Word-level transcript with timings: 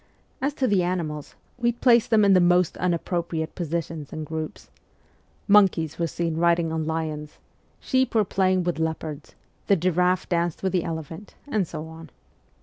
As 0.41 0.55
to 0.55 0.65
the 0.65 0.81
animals, 0.81 1.35
we 1.59 1.73
placed 1.73 2.09
them 2.09 2.25
in 2.25 2.33
the 2.33 2.39
most 2.39 2.73
unappro 2.73 3.23
priate 3.23 3.53
positions 3.53 4.11
and 4.11 4.25
groups: 4.25 4.71
monkeys 5.47 5.99
were 5.99 6.07
seen 6.07 6.37
riding 6.37 6.71
on 6.71 6.85
lions, 6.87 7.37
sheep 7.79 8.15
were 8.15 8.25
playing 8.25 8.63
with 8.63 8.79
leopards, 8.79 9.35
the 9.67 9.75
giraffe 9.75 10.27
danced 10.27 10.63
with 10.63 10.71
the 10.71 10.83
elephant, 10.83 11.35
and 11.47 11.67
so 11.67 11.85
on. 11.85 12.09